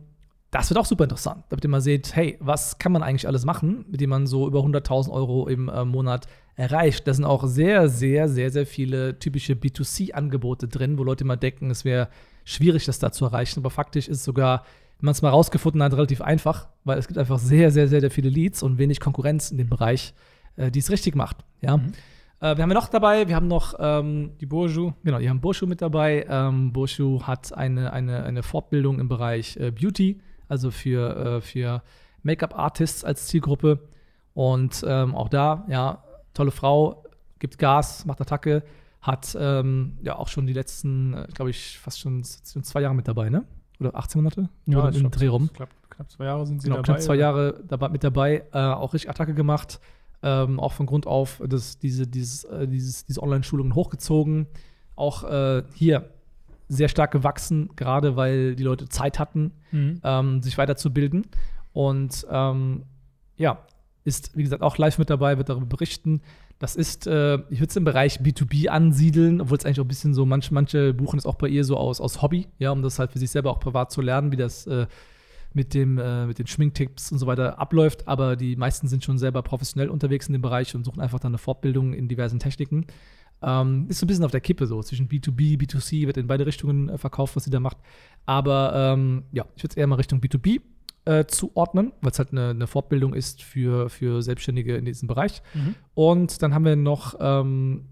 das 0.51 0.69
wird 0.69 0.79
auch 0.79 0.85
super 0.85 1.03
interessant, 1.03 1.43
damit 1.49 1.65
ihr 1.65 1.69
mal 1.69 1.81
seht, 1.81 2.15
hey, 2.15 2.37
was 2.39 2.77
kann 2.77 2.91
man 2.91 3.03
eigentlich 3.03 3.27
alles 3.27 3.43
machen, 3.43 3.85
mit 3.89 3.99
dem 3.99 4.09
man 4.09 4.25
so 4.25 4.47
über 4.47 4.59
100.000 4.59 5.11
Euro 5.11 5.47
im 5.47 5.67
äh, 5.67 5.83
Monat 5.83 6.27
erreicht. 6.55 7.05
Da 7.07 7.13
sind 7.13 7.25
auch 7.25 7.45
sehr, 7.45 7.89
sehr, 7.89 8.29
sehr, 8.29 8.49
sehr 8.51 8.65
viele 8.65 9.19
typische 9.19 9.53
B2C-Angebote 9.53 10.67
drin, 10.67 10.97
wo 10.97 11.03
Leute 11.03 11.25
mal 11.25 11.35
denken, 11.35 11.69
es 11.71 11.83
wäre 11.83 12.07
schwierig, 12.45 12.85
das 12.85 12.99
da 12.99 13.11
zu 13.11 13.25
erreichen. 13.25 13.59
Aber 13.59 13.69
faktisch 13.69 14.07
ist 14.07 14.23
sogar, 14.23 14.63
wenn 14.99 15.07
man 15.07 15.11
es 15.11 15.21
mal 15.21 15.29
rausgefunden 15.29 15.83
hat, 15.83 15.93
relativ 15.93 16.21
einfach, 16.21 16.69
weil 16.85 16.97
es 16.97 17.07
gibt 17.07 17.17
einfach 17.17 17.39
sehr, 17.39 17.71
sehr, 17.71 17.89
sehr, 17.89 17.99
sehr 17.99 18.11
viele 18.11 18.29
Leads 18.29 18.63
und 18.63 18.77
wenig 18.77 19.01
Konkurrenz 19.01 19.51
in 19.51 19.57
dem 19.57 19.69
Bereich, 19.69 20.13
äh, 20.55 20.71
die 20.71 20.79
es 20.79 20.89
richtig 20.89 21.15
macht. 21.15 21.43
Ja. 21.61 21.77
Mhm. 21.77 21.91
Äh, 22.45 22.57
wir 22.57 22.63
haben 22.63 22.69
ja 22.69 22.75
noch 22.75 22.89
dabei, 22.89 23.27
wir 23.27 23.35
haben 23.35 23.47
noch 23.47 23.73
ähm, 23.79 24.33
die 24.39 24.45
Burju, 24.45 24.93
genau, 25.03 25.17
die 25.17 25.29
haben 25.29 25.41
Burju 25.41 25.65
mit 25.65 25.81
dabei. 25.81 26.27
Ähm, 26.29 26.71
Burju 26.73 27.23
hat 27.23 27.57
eine, 27.57 27.91
eine, 27.91 28.23
eine 28.23 28.43
Fortbildung 28.43 28.99
im 28.99 29.07
Bereich 29.07 29.57
äh, 29.57 29.71
Beauty, 29.71 30.21
also 30.47 30.69
für, 30.69 31.15
äh, 31.37 31.41
für 31.41 31.81
Make-up-Artists 32.21 33.03
als 33.03 33.25
Zielgruppe. 33.25 33.79
Und 34.35 34.85
ähm, 34.87 35.15
auch 35.15 35.29
da, 35.29 35.65
ja, 35.69 36.03
tolle 36.35 36.51
Frau, 36.51 37.03
gibt 37.39 37.57
Gas, 37.57 38.05
macht 38.05 38.21
Attacke, 38.21 38.63
hat 39.01 39.35
ähm, 39.39 39.97
ja 40.03 40.15
auch 40.15 40.27
schon 40.27 40.45
die 40.45 40.53
letzten, 40.53 41.15
äh, 41.15 41.27
glaube 41.33 41.49
ich, 41.49 41.79
fast 41.79 41.99
schon, 41.99 42.23
schon 42.23 42.63
zwei 42.63 42.81
Jahre 42.81 42.93
mit 42.93 43.07
dabei, 43.07 43.29
ne? 43.29 43.43
Oder 43.79 43.95
18 43.95 44.21
Monate? 44.21 44.49
Ja, 44.67 44.83
Oder 44.83 44.95
im 44.95 45.09
Dreh 45.09 45.27
rum. 45.27 45.49
Knapp, 45.51 45.69
knapp, 45.89 46.11
zwei 46.11 46.25
Jahre 46.25 46.45
sind 46.45 46.61
sie 46.61 46.67
genau, 46.67 46.77
dabei. 46.77 46.85
Knapp 46.85 47.01
zwei 47.01 47.15
Jahre 47.15 47.63
dabei, 47.67 47.89
mit 47.89 48.03
dabei, 48.03 48.43
äh, 48.53 48.59
auch 48.59 48.93
richtig 48.93 49.09
Attacke 49.09 49.33
gemacht 49.33 49.79
ähm, 50.25 50.59
auch 50.59 50.73
von 50.73 50.87
Grund 50.87 51.05
auf 51.05 51.41
das, 51.47 51.77
diese, 51.77 52.07
dieses, 52.07 52.43
äh, 52.45 52.67
dieses, 52.67 53.05
diese 53.05 53.21
Online-Schulungen 53.21 53.75
hochgezogen. 53.75 54.47
Auch 54.95 55.23
äh, 55.23 55.63
hier 55.75 56.09
sehr 56.67 56.89
stark 56.89 57.11
gewachsen, 57.11 57.69
gerade 57.75 58.15
weil 58.15 58.55
die 58.55 58.63
Leute 58.63 58.89
Zeit 58.89 59.19
hatten, 59.19 59.51
mhm. 59.71 60.01
ähm, 60.03 60.41
sich 60.41 60.57
weiterzubilden. 60.57 61.27
Und 61.73 62.25
ähm, 62.29 62.83
ja, 63.37 63.59
ist, 64.03 64.35
wie 64.35 64.43
gesagt, 64.43 64.63
auch 64.63 64.77
live 64.77 64.97
mit 64.97 65.11
dabei, 65.11 65.37
wird 65.37 65.49
darüber 65.49 65.67
berichten. 65.67 66.21
Das 66.57 66.75
ist, 66.75 67.05
äh, 67.05 67.35
ich 67.49 67.59
würde 67.59 67.69
es 67.69 67.75
im 67.75 67.83
Bereich 67.83 68.19
B2B 68.19 68.67
ansiedeln, 68.69 69.41
obwohl 69.41 69.57
es 69.57 69.65
eigentlich 69.65 69.79
auch 69.79 69.85
ein 69.85 69.89
bisschen 69.89 70.15
so, 70.15 70.25
manche, 70.25 70.53
manche 70.53 70.93
buchen 70.93 71.19
es 71.19 71.25
auch 71.25 71.35
bei 71.35 71.49
ihr 71.49 71.63
so 71.63 71.77
aus, 71.77 72.01
aus 72.01 72.21
Hobby, 72.21 72.47
ja, 72.57 72.71
um 72.71 72.81
das 72.81 72.97
halt 72.97 73.11
für 73.11 73.19
sich 73.19 73.29
selber 73.29 73.51
auch 73.51 73.59
privat 73.59 73.91
zu 73.91 74.01
lernen, 74.01 74.31
wie 74.31 74.37
das 74.37 74.65
äh, 74.65 74.87
mit, 75.55 75.73
dem, 75.73 75.97
äh, 75.97 76.25
mit 76.25 76.37
den 76.37 76.47
Schminktipps 76.47 77.11
und 77.11 77.19
so 77.19 77.27
weiter 77.27 77.59
abläuft, 77.59 78.07
aber 78.07 78.35
die 78.35 78.55
meisten 78.55 78.87
sind 78.87 79.03
schon 79.03 79.17
selber 79.17 79.41
professionell 79.41 79.89
unterwegs 79.89 80.27
in 80.27 80.33
dem 80.33 80.41
Bereich 80.41 80.75
und 80.75 80.83
suchen 80.83 81.01
einfach 81.01 81.19
dann 81.19 81.31
eine 81.31 81.37
Fortbildung 81.37 81.93
in 81.93 82.07
diversen 82.07 82.39
Techniken. 82.39 82.85
Ähm, 83.41 83.87
ist 83.89 83.99
so 83.99 84.05
ein 84.05 84.07
bisschen 84.07 84.25
auf 84.25 84.31
der 84.31 84.41
Kippe 84.41 84.67
so, 84.67 84.81
zwischen 84.81 85.07
B2B, 85.07 85.59
B2C, 85.59 86.07
wird 86.07 86.17
in 86.17 86.27
beide 86.27 86.45
Richtungen 86.45 86.89
äh, 86.89 86.97
verkauft, 86.97 87.35
was 87.35 87.45
sie 87.45 87.49
da 87.49 87.59
macht. 87.59 87.77
Aber 88.25 88.73
ähm, 88.75 89.23
ja, 89.31 89.45
ich 89.55 89.63
würde 89.63 89.73
es 89.73 89.77
eher 89.77 89.87
mal 89.87 89.95
Richtung 89.95 90.19
B2B 90.19 90.61
äh, 91.05 91.25
zuordnen, 91.25 91.93
weil 92.01 92.11
es 92.11 92.19
halt 92.19 92.31
eine, 92.31 92.49
eine, 92.49 92.67
Fortbildung 92.67 93.13
ist 93.13 93.43
für, 93.43 93.89
für 93.89 94.21
Selbstständige 94.21 94.75
in 94.75 94.85
diesem 94.85 95.07
Bereich. 95.07 95.41
Mhm. 95.53 95.75
Und 95.93 96.41
dann 96.41 96.53
haben 96.53 96.65
wir 96.65 96.75
noch, 96.75 97.15
ähm, 97.19 97.85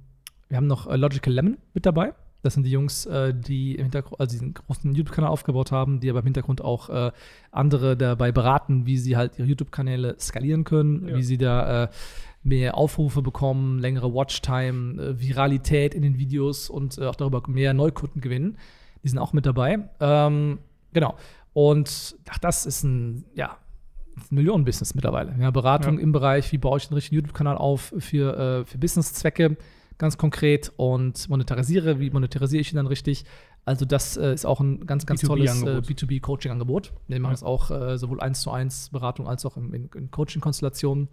wir 0.50 0.58
haben 0.58 0.68
noch 0.68 0.88
äh, 0.88 0.96
Logical 0.96 1.34
Lemon 1.34 1.58
mit 1.74 1.86
dabei. 1.86 2.14
Das 2.44 2.54
sind 2.54 2.64
die 2.64 2.72
Jungs, 2.72 3.06
äh, 3.06 3.34
die 3.34 3.76
im 3.76 3.84
Hintergrund, 3.84 4.20
also 4.20 4.32
diesen 4.32 4.54
großen 4.54 4.94
YouTube-Kanal 4.94 5.32
aufgebaut 5.32 5.72
haben, 5.72 6.00
die 6.02 6.10
aber 6.10 6.20
im 6.20 6.26
Hintergrund 6.26 6.62
auch 6.62 6.90
äh, 6.90 7.12
andere 7.52 7.98
dabei 7.98 8.32
beraten, 8.32 8.86
wie 8.86 8.98
sie 8.98 9.18
halt 9.18 9.40
ihre 9.40 9.48
YouTube-Kanäle 9.48 10.18
skalieren 10.20 10.66
können, 10.66 11.08
ja. 11.08 11.16
wie 11.16 11.24
sie 11.24 11.38
da 11.38 11.86
äh, 11.86 11.90
mehr 12.44 12.78
Aufrufe 12.78 13.22
bekommen, 13.22 13.80
längere 13.80 14.14
Watchtime, 14.14 15.20
Viralität 15.20 15.96
in 15.96 16.02
den 16.02 16.20
Videos 16.20 16.70
und 16.70 17.02
auch 17.02 17.16
darüber 17.16 17.42
mehr 17.48 17.74
Neukunden 17.74 18.20
gewinnen. 18.20 18.58
Die 19.04 19.08
sind 19.08 19.20
auch 19.20 19.32
mit 19.32 19.46
dabei. 19.46 19.90
Ähm, 20.02 20.60
genau. 20.92 21.16
Und 21.54 22.18
ach, 22.30 22.40
das 22.40 22.66
ist 22.66 22.84
ein, 22.84 23.24
ja, 23.36 23.58
Millionenbusiness 24.30 24.96
mittlerweile. 24.96 25.36
Ja, 25.40 25.52
Beratung 25.52 25.96
ja. 25.96 26.04
im 26.04 26.12
Bereich, 26.12 26.52
wie 26.52 26.58
baue 26.58 26.78
ich 26.78 26.88
einen 26.88 26.96
richtigen 26.96 27.16
YouTube-Kanal 27.16 27.58
auf 27.58 27.94
für, 27.98 28.38
äh, 28.38 28.66
für 28.66 28.78
Business-Zwecke, 28.78 29.58
ganz 29.98 30.18
konkret 30.18 30.72
und 30.78 31.30
monetarisiere, 31.30 32.00
wie 32.00 32.10
monetarisiere 32.10 32.62
ich 32.62 32.74
ihn 32.74 32.78
dann 32.78 32.88
richtig. 32.88 33.26
Also 33.66 33.86
das 33.86 34.18
äh, 34.18 34.34
ist 34.34 34.46
auch 34.46 34.60
ein 34.60 34.86
ganz, 34.86 35.06
ganz 35.06 35.24
B2B 35.24 35.28
tolles 35.28 35.64
äh, 35.64 35.78
B2B-Coaching-Angebot. 35.80 36.92
Wir 37.08 37.20
machen 37.20 37.34
es 37.34 37.42
ja. 37.42 37.48
auch 37.48 37.72
äh, 37.72 37.98
sowohl 37.98 38.20
eins 38.20 38.42
zu 38.42 38.52
eins 38.52 38.90
Beratung 38.90 39.28
als 39.28 39.46
auch 39.46 39.56
in, 39.56 39.90
in 39.96 40.12
Coaching-Konstellationen. 40.12 41.08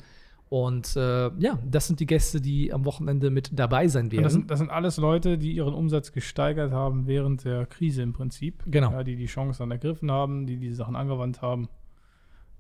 Und 0.49 0.97
äh, 0.97 1.31
ja, 1.39 1.61
das 1.65 1.87
sind 1.87 2.01
die 2.01 2.07
Gäste, 2.07 2.41
die 2.41 2.73
am 2.73 2.85
Wochenende 2.85 3.31
mit 3.31 3.51
dabei 3.57 3.87
sein 3.87 4.11
werden. 4.11 4.25
Das 4.25 4.33
sind, 4.33 4.51
das 4.51 4.59
sind, 4.59 4.69
alles 4.69 4.97
Leute, 4.97 5.39
die 5.39 5.53
ihren 5.53 5.73
Umsatz 5.73 6.11
gesteigert 6.11 6.73
haben 6.73 7.07
während 7.07 7.45
der 7.45 7.67
Krise 7.67 8.03
im 8.03 8.13
Prinzip. 8.13 8.65
Genau. 8.67 8.91
Ja, 8.91 9.05
die 9.05 9.15
die 9.15 9.27
Chance 9.27 9.61
dann 9.61 9.71
ergriffen 9.71 10.11
haben, 10.11 10.47
die 10.47 10.57
diese 10.57 10.75
Sachen 10.75 10.97
angewandt 10.97 11.41
haben, 11.41 11.69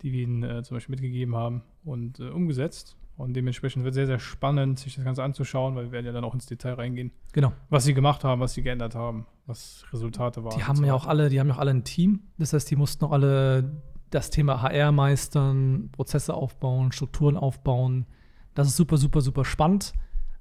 die 0.02 0.12
wir 0.12 0.22
ihnen 0.22 0.44
äh, 0.44 0.62
zum 0.62 0.76
Beispiel 0.76 0.92
mitgegeben 0.92 1.34
haben 1.34 1.62
und 1.84 2.20
äh, 2.20 2.28
umgesetzt. 2.28 2.96
Und 3.20 3.34
dementsprechend 3.34 3.84
wird 3.84 3.92
es 3.92 3.96
sehr, 3.96 4.06
sehr 4.06 4.18
spannend, 4.18 4.78
sich 4.78 4.94
das 4.94 5.04
Ganze 5.04 5.22
anzuschauen, 5.22 5.76
weil 5.76 5.84
wir 5.84 5.92
werden 5.92 6.06
ja 6.06 6.12
dann 6.12 6.24
auch 6.24 6.32
ins 6.32 6.46
Detail 6.46 6.74
reingehen. 6.74 7.12
Genau. 7.32 7.52
Was 7.68 7.84
sie 7.84 7.92
gemacht 7.92 8.24
haben, 8.24 8.40
was 8.40 8.54
sie 8.54 8.62
geändert 8.62 8.94
haben, 8.94 9.26
was 9.46 9.84
Resultate 9.92 10.42
waren. 10.42 10.56
Die 10.56 10.64
haben 10.64 10.82
ja 10.84 10.94
auch 10.94 11.06
alle, 11.06 11.28
die 11.28 11.38
haben 11.38 11.48
ja 11.48 11.54
auch 11.54 11.58
alle 11.58 11.72
ein 11.72 11.84
Team. 11.84 12.20
Das 12.38 12.54
heißt, 12.54 12.70
die 12.70 12.76
mussten 12.76 13.04
auch 13.04 13.12
alle 13.12 13.82
das 14.08 14.30
Thema 14.30 14.62
HR 14.62 14.90
meistern, 14.92 15.90
Prozesse 15.92 16.32
aufbauen, 16.32 16.92
Strukturen 16.92 17.36
aufbauen. 17.36 18.06
Das 18.54 18.66
ist 18.66 18.76
super, 18.76 18.96
super, 18.96 19.20
super 19.20 19.44
spannend. 19.44 19.92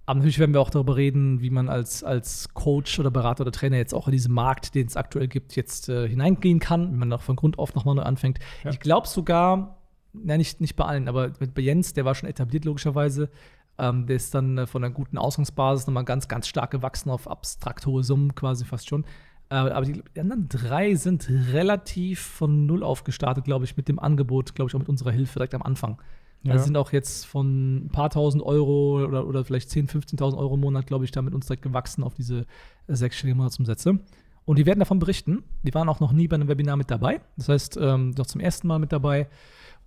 Aber 0.06 0.20
natürlich 0.20 0.40
werden 0.40 0.54
wir 0.54 0.62
auch 0.62 0.72
darüber 0.72 0.96
reden, 0.96 1.42
wie 1.42 1.52
man 1.52 1.70
als, 1.70 2.04
als 2.04 2.54
Coach 2.54 2.98
oder 3.00 3.12
Berater 3.12 3.42
oder 3.42 3.52
Trainer 3.52 3.78
jetzt 3.78 3.94
auch 3.94 4.08
in 4.08 4.14
diesen 4.14 4.34
Markt, 4.34 4.74
den 4.74 4.88
es 4.88 4.96
aktuell 4.96 5.28
gibt, 5.28 5.56
jetzt 5.56 5.90
äh, 5.90 6.08
hineingehen 6.08 6.60
kann, 6.60 6.94
wie 6.94 6.98
man 6.98 7.14
auch 7.14 7.22
von 7.22 7.36
Grund 7.36 7.60
auf 7.60 7.76
nochmal 7.76 7.94
neu 7.94 8.02
anfängt. 8.02 8.40
Ja. 8.64 8.72
Ich 8.72 8.80
glaube 8.80 9.08
sogar, 9.08 9.79
na, 10.14 10.38
nicht, 10.38 10.62
nicht 10.62 10.76
bei 10.76 10.86
allen, 10.86 11.08
aber 11.08 11.32
mit, 11.40 11.54
bei 11.54 11.62
Jens, 11.62 11.94
der 11.94 12.06
war 12.06 12.16
schon 12.16 12.30
etabliert 12.30 12.66
logischerweise. 12.66 13.30
Ähm, 13.78 14.08
der 14.08 14.18
ist 14.18 14.34
dann 14.36 14.58
äh, 14.58 14.68
von 14.68 14.84
einer 14.84 14.94
guten 14.94 15.18
Ausgangsbasis 15.18 15.88
nochmal 15.88 16.04
ganz, 16.04 16.28
ganz 16.28 16.48
stark 16.48 16.72
gewachsen 16.72 17.10
auf 17.10 17.28
abstrakt 17.28 17.86
hohe 17.86 18.04
Summen 18.04 18.36
quasi 18.36 18.66
fast 18.66 18.90
schon. 18.90 19.06
Äh, 19.50 19.56
aber 19.56 19.86
die 19.86 20.02
anderen 20.20 20.50
drei 20.50 20.96
sind 20.96 21.30
relativ 21.30 22.20
von 22.20 22.66
null 22.66 22.84
auf 22.84 23.04
gestartet, 23.04 23.46
glaube 23.46 23.66
ich, 23.66 23.78
mit 23.78 23.88
dem 23.88 24.00
Angebot, 24.00 24.54
glaube 24.54 24.70
ich, 24.70 24.76
auch 24.76 24.80
mit 24.80 24.90
unserer 24.90 25.12
Hilfe 25.12 25.34
direkt 25.34 25.56
am 25.56 25.62
Anfang. 25.62 26.02
Ja. 26.44 26.54
Also 26.54 26.66
sind 26.66 26.78
auch 26.78 26.92
jetzt 26.92 27.26
von 27.26 27.86
ein 27.86 27.90
paar 27.90 28.10
tausend 28.10 28.44
Euro 28.44 29.04
oder, 29.04 29.28
oder 29.28 29.44
vielleicht 29.44 29.70
10.000, 29.70 30.18
15.000 30.18 30.38
Euro 30.38 30.56
im 30.56 30.62
Monat, 30.62 30.88
glaube 30.88 31.06
ich, 31.06 31.12
da 31.12 31.22
mit 31.22 31.34
uns 31.34 31.48
direkt 31.48 31.64
gewachsen 31.64 32.04
auf 32.04 32.14
diese 32.14 32.46
sechsstelligen 32.88 33.38
Monatsumsätze. 33.38 34.00
Und 34.46 34.58
die 34.58 34.66
werden 34.66 34.80
davon 34.80 35.00
berichten. 35.00 35.44
Die 35.64 35.74
waren 35.74 35.90
auch 35.90 36.00
noch 36.00 36.12
nie 36.12 36.28
bei 36.28 36.36
einem 36.36 36.48
Webinar 36.48 36.78
mit 36.78 36.90
dabei. 36.90 37.22
Das 37.38 37.50
heißt, 37.50 37.78
ähm, 37.82 38.12
noch 38.18 38.26
zum 38.26 38.42
ersten 38.42 38.68
Mal 38.68 38.80
mit 38.80 38.92
dabei. 38.92 39.28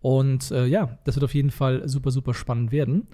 Und 0.03 0.51
äh, 0.51 0.67
ja, 0.67 0.99
das 1.05 1.15
wird 1.15 1.25
auf 1.25 1.35
jeden 1.35 1.51
Fall 1.51 1.89
super, 1.89 2.11
super 2.11 2.35
spannend 2.35 2.73
werden. 2.73 3.07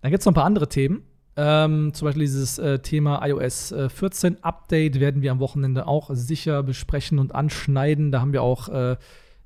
Dann 0.00 0.10
gibt 0.10 0.20
es 0.20 0.26
noch 0.26 0.32
ein 0.32 0.34
paar 0.34 0.44
andere 0.44 0.68
Themen. 0.68 1.02
Ähm, 1.36 1.94
zum 1.94 2.06
Beispiel 2.06 2.22
dieses 2.22 2.58
äh, 2.58 2.80
Thema 2.80 3.24
iOS 3.24 3.72
äh, 3.72 3.88
14 3.88 4.42
Update 4.42 4.98
werden 4.98 5.22
wir 5.22 5.30
am 5.30 5.38
Wochenende 5.38 5.86
auch 5.86 6.10
sicher 6.12 6.62
besprechen 6.62 7.18
und 7.18 7.34
anschneiden. 7.34 8.10
Da 8.10 8.20
haben 8.20 8.32
wir 8.32 8.42
auch 8.42 8.68
äh, 8.68 8.96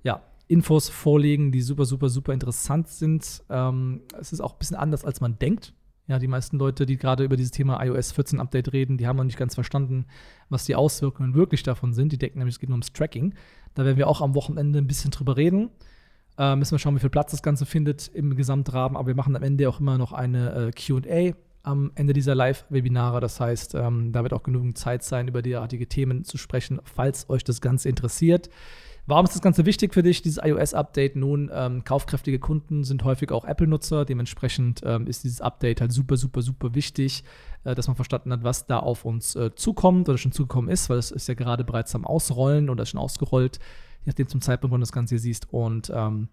ja, 0.03 0.23
Infos 0.49 0.89
vorlegen, 0.89 1.53
die 1.53 1.61
super, 1.61 1.85
super, 1.85 2.09
super 2.09 2.33
interessant 2.33 2.89
sind. 2.89 3.43
Ähm, 3.51 4.03
es 4.19 4.33
ist 4.33 4.41
auch 4.41 4.53
ein 4.53 4.59
bisschen 4.59 4.77
anders, 4.77 5.05
als 5.05 5.21
man 5.21 5.39
denkt. 5.39 5.75
Ja, 6.07 6.19
die 6.19 6.29
meisten 6.29 6.59
Leute, 6.59 6.85
die 6.85 6.97
gerade 6.97 7.25
über 7.25 7.37
dieses 7.37 7.53
Thema 7.53 7.83
iOS 7.83 8.13
14 8.13 8.39
Update 8.39 8.73
reden, 8.73 8.99
die 8.99 9.07
haben 9.07 9.17
noch 9.17 9.25
nicht 9.25 9.39
ganz 9.39 9.55
verstanden, 9.55 10.07
was 10.51 10.65
die 10.65 10.75
Auswirkungen 10.75 11.35
wirklich 11.35 11.63
davon 11.63 11.95
sind. 11.95 12.13
Die 12.13 12.19
denken 12.19 12.39
nämlich, 12.39 12.57
es 12.57 12.61
geht 12.61 12.69
nur 12.69 12.77
ums 12.77 12.93
Tracking. 12.93 13.35
Da 13.75 13.85
werden 13.85 13.97
wir 13.97 14.09
auch 14.09 14.21
am 14.21 14.35
Wochenende 14.35 14.79
ein 14.79 14.87
bisschen 14.87 15.11
drüber 15.11 15.37
reden. 15.37 15.71
Äh, 16.39 16.57
müssen 16.57 16.73
wir 16.73 16.79
schauen, 16.79 16.97
wie 16.97 17.01
viel 17.01 17.11
Platz 17.11 17.31
das 17.31 17.43
Ganze 17.43 17.67
findet 17.67 18.09
im 18.09 18.37
Gesamtrahmen. 18.37 18.97
Aber 18.97 19.09
wir 19.09 19.15
machen 19.15 19.37
am 19.37 19.43
Ende 19.43 19.69
auch 19.69 19.81
immer 19.81 19.99
noch 19.99 20.13
eine 20.13 20.69
äh, 20.69 20.71
QA 20.73 21.37
am 21.63 21.93
Ende 21.95 22.13
dieser 22.13 22.35
Live-Webinare. 22.35 23.21
Das 23.21 23.41
heißt, 23.41 23.75
ähm, 23.75 24.13
da 24.13 24.23
wird 24.23 24.33
auch 24.33 24.43
genügend 24.43 24.77
Zeit 24.77 25.03
sein, 25.03 25.29
über 25.29 25.43
derartige 25.43 25.89
Themen 25.89 26.25
zu 26.25 26.37
sprechen, 26.37 26.81
falls 26.85 27.29
euch 27.31 27.43
das 27.43 27.61
Ganze 27.61 27.89
interessiert. 27.89 28.51
Warum 29.07 29.27
ist 29.27 29.35
das 29.35 29.43
Ganze 29.43 29.67
wichtig 29.67 29.93
für 29.93 30.03
dich, 30.03 30.23
dieses 30.23 30.43
iOS-Update? 30.43 31.15
Nun, 31.17 31.51
ähm, 31.53 31.85
kaufkräftige 31.85 32.39
Kunden 32.39 32.85
sind 32.85 33.05
häufig 33.05 33.33
auch 33.33 33.45
Apple-Nutzer. 33.45 34.07
Dementsprechend 34.07 34.81
ähm, 34.83 35.07
ist 35.07 35.25
dieses 35.25 35.43
Update 35.43 35.83
halt 35.83 35.93
super, 35.93 36.17
super, 36.17 36.41
super 36.41 36.75
wichtig, 36.75 37.23
äh, 37.65 37.75
dass 37.75 37.87
man 37.87 37.97
verstanden 37.97 38.33
hat, 38.33 38.45
was 38.45 38.67
da 38.67 38.79
auf 38.79 39.05
uns 39.05 39.37
äh, 39.37 39.55
zukommt 39.55 40.09
oder 40.09 40.17
schon 40.17 40.33
zugekommen 40.33 40.71
ist, 40.71 40.89
weil 40.89 40.97
es 40.97 41.11
ist 41.11 41.29
ja 41.29 41.35
gerade 41.35 41.65
bereits 41.65 41.95
am 41.95 42.07
Ausrollen 42.07 42.71
oder 42.71 42.87
schon 42.87 42.99
ausgerollt, 42.99 43.59
je 44.05 44.11
nachdem 44.11 44.29
zum 44.29 44.41
Zeitpunkt, 44.41 44.73
wann 44.73 44.81
du 44.81 44.85
das 44.85 44.93
Ganze 44.93 45.15
hier 45.15 45.21
siehst. 45.21 45.53
Und 45.53 45.91
ähm, 45.95 46.29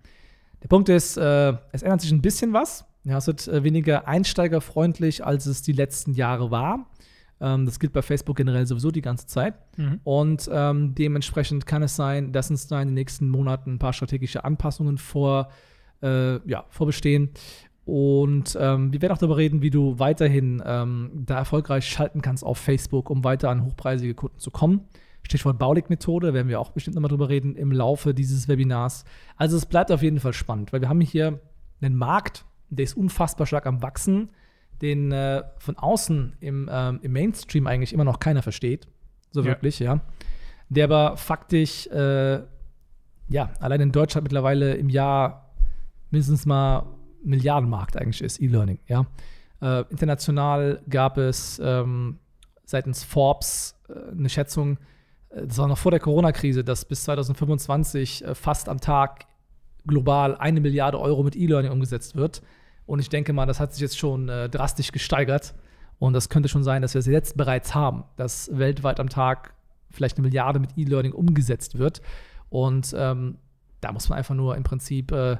der 0.61 0.67
Punkt 0.67 0.89
ist, 0.89 1.17
äh, 1.17 1.53
es 1.71 1.81
ändert 1.81 2.01
sich 2.01 2.11
ein 2.11 2.21
bisschen 2.21 2.53
was. 2.53 2.85
Ja, 3.03 3.17
es 3.17 3.27
wird 3.27 3.47
äh, 3.47 3.63
weniger 3.63 4.07
einsteigerfreundlich, 4.07 5.25
als 5.25 5.45
es 5.45 5.61
die 5.61 5.71
letzten 5.71 6.13
Jahre 6.13 6.51
war. 6.51 6.87
Ähm, 7.39 7.65
das 7.65 7.79
gilt 7.79 7.93
bei 7.93 8.01
Facebook 8.01 8.37
generell 8.37 8.67
sowieso 8.67 8.91
die 8.91 9.01
ganze 9.01 9.25
Zeit. 9.25 9.55
Mhm. 9.77 9.99
Und 10.03 10.49
ähm, 10.51 10.93
dementsprechend 10.93 11.65
kann 11.65 11.81
es 11.81 11.95
sein, 11.95 12.31
dass 12.31 12.51
uns 12.51 12.67
da 12.67 12.81
in 12.81 12.89
den 12.89 12.95
nächsten 12.95 13.29
Monaten 13.29 13.73
ein 13.73 13.79
paar 13.79 13.93
strategische 13.93 14.43
Anpassungen 14.45 14.97
vor, 14.97 15.49
äh, 16.03 16.47
ja, 16.47 16.65
vorbestehen. 16.69 17.31
Und 17.85 18.55
ähm, 18.59 18.93
wir 18.93 19.01
werden 19.01 19.13
auch 19.13 19.17
darüber 19.17 19.37
reden, 19.37 19.63
wie 19.63 19.71
du 19.71 19.97
weiterhin 19.97 20.61
ähm, 20.63 21.09
da 21.25 21.39
erfolgreich 21.39 21.87
schalten 21.87 22.21
kannst 22.21 22.43
auf 22.43 22.59
Facebook, 22.59 23.09
um 23.09 23.23
weiter 23.23 23.49
an 23.49 23.65
hochpreisige 23.65 24.13
Kunden 24.13 24.37
zu 24.37 24.51
kommen. 24.51 24.81
Stichwort 25.31 25.57
Baulig-Methode, 25.57 26.33
werden 26.33 26.49
wir 26.49 26.59
auch 26.59 26.71
bestimmt 26.71 26.95
nochmal 26.95 27.09
drüber 27.09 27.29
reden 27.29 27.55
im 27.55 27.71
Laufe 27.71 28.13
dieses 28.13 28.49
Webinars. 28.49 29.05
Also 29.37 29.55
es 29.55 29.65
bleibt 29.65 29.91
auf 29.91 30.03
jeden 30.03 30.19
Fall 30.19 30.33
spannend, 30.33 30.73
weil 30.73 30.81
wir 30.81 30.89
haben 30.89 30.99
hier 30.99 31.39
einen 31.81 31.95
Markt, 31.95 32.45
der 32.69 32.83
ist 32.83 32.97
unfassbar 32.97 33.47
stark 33.47 33.65
am 33.65 33.81
Wachsen, 33.81 34.29
den 34.81 35.11
äh, 35.13 35.43
von 35.57 35.77
außen 35.77 36.35
im, 36.41 36.69
ähm, 36.71 36.99
im, 37.01 37.13
Mainstream 37.13 37.65
eigentlich 37.65 37.93
immer 37.93 38.03
noch 38.03 38.19
keiner 38.19 38.41
versteht. 38.41 38.87
So 39.31 39.45
wirklich, 39.45 39.79
ja. 39.79 39.95
ja. 39.95 40.01
Der 40.67 40.85
aber 40.85 41.15
faktisch, 41.15 41.87
äh, 41.87 42.41
ja, 43.29 43.53
allein 43.59 43.81
in 43.81 43.91
Deutschland 43.93 44.25
mittlerweile 44.25 44.73
im 44.75 44.89
Jahr 44.89 45.53
mindestens 46.09 46.45
mal 46.45 46.87
Milliardenmarkt 47.23 47.95
eigentlich 47.95 48.21
ist, 48.21 48.41
E-Learning, 48.41 48.79
ja. 48.87 49.05
Äh, 49.61 49.85
international 49.89 50.81
gab 50.89 51.17
es 51.17 51.61
ähm, 51.63 52.17
seitens 52.65 53.03
Forbes 53.03 53.79
äh, 53.87 54.11
eine 54.11 54.27
Schätzung, 54.27 54.77
das 55.33 55.57
war 55.57 55.67
noch 55.67 55.77
vor 55.77 55.91
der 55.91 55.99
Corona-Krise, 55.99 56.63
dass 56.63 56.85
bis 56.85 57.03
2025 57.03 58.25
äh, 58.25 58.35
fast 58.35 58.67
am 58.67 58.79
Tag 58.79 59.25
global 59.85 60.35
eine 60.35 60.59
Milliarde 60.59 60.99
Euro 60.99 61.23
mit 61.23 61.35
E-Learning 61.35 61.71
umgesetzt 61.71 62.15
wird. 62.15 62.41
Und 62.85 62.99
ich 62.99 63.09
denke 63.09 63.33
mal, 63.33 63.45
das 63.45 63.59
hat 63.59 63.73
sich 63.73 63.81
jetzt 63.81 63.97
schon 63.97 64.29
äh, 64.29 64.49
drastisch 64.49 64.91
gesteigert. 64.91 65.53
Und 65.99 66.13
das 66.13 66.29
könnte 66.29 66.49
schon 66.49 66.63
sein, 66.63 66.81
dass 66.81 66.93
wir 66.93 66.99
es 66.99 67.05
jetzt 67.05 67.37
bereits 67.37 67.73
haben, 67.73 68.03
dass 68.17 68.49
weltweit 68.57 68.99
am 68.99 69.09
Tag 69.09 69.53
vielleicht 69.89 70.17
eine 70.17 70.27
Milliarde 70.27 70.59
mit 70.59 70.77
E-Learning 70.77 71.13
umgesetzt 71.13 71.77
wird. 71.77 72.01
Und 72.49 72.93
ähm, 72.97 73.37
da 73.79 73.91
muss 73.91 74.09
man 74.09 74.17
einfach 74.17 74.35
nur 74.35 74.57
im 74.57 74.63
Prinzip 74.63 75.11
äh, 75.11 75.37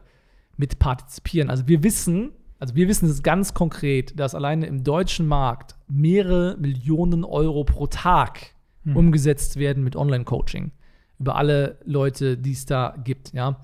mit 0.58 0.80
partizipieren. 0.80 1.50
Also 1.50 1.68
wir 1.68 1.84
wissen, 1.84 2.32
also 2.60 2.76
wir 2.76 2.88
wissen 2.88 3.10
es 3.10 3.24
ganz 3.24 3.54
konkret, 3.54 4.20
dass 4.20 4.36
alleine 4.36 4.68
im 4.68 4.84
deutschen 4.84 5.28
Markt 5.28 5.76
mehrere 5.88 6.56
Millionen 6.58 7.24
Euro 7.24 7.64
pro 7.64 7.88
Tag 7.88 8.54
hm. 8.84 8.96
umgesetzt 8.96 9.58
werden 9.58 9.84
mit 9.84 9.96
Online-Coaching. 9.96 10.72
Über 11.20 11.36
alle 11.36 11.78
Leute, 11.86 12.38
die 12.38 12.54
es 12.54 12.66
da 12.66 12.96
gibt, 13.04 13.34
ja. 13.34 13.60